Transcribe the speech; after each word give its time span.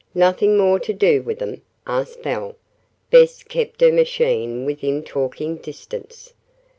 "Nothing 0.15 0.57
more 0.57 0.79
to 0.79 0.93
do 0.93 1.21
with 1.21 1.37
them?" 1.37 1.61
asked 1.85 2.23
Belle. 2.23 2.55
Bess 3.11 3.43
kept 3.43 3.81
her 3.81 3.91
machine 3.91 4.65
within 4.65 5.03
talking 5.03 5.57
distance. 5.57 6.33